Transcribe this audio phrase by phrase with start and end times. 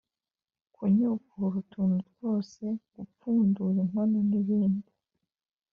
[0.75, 2.63] kunyukura utuntu twose,
[2.95, 4.91] gupfundura inkono n'ibindi.